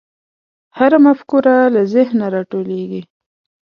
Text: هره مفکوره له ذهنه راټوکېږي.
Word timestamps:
هره 0.77 0.97
مفکوره 1.05 1.55
له 1.73 1.81
ذهنه 1.93 2.25
راټوکېږي. 2.33 3.01